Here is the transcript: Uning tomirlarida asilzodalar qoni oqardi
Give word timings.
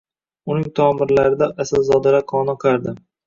Uning 0.53 0.63
tomirlarida 0.79 1.49
asilzodalar 1.65 2.27
qoni 2.35 2.55
oqardi 2.57 2.95